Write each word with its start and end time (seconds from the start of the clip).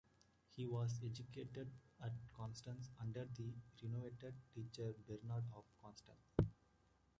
He 0.55 0.65
was 0.65 0.99
educated 1.05 1.69
at 2.03 2.13
Constance 2.35 2.89
under 2.99 3.25
the 3.37 3.53
renowned 3.83 4.25
teacher 4.51 4.95
Bernard 5.07 5.43
of 5.55 5.63
Constance. 5.79 6.33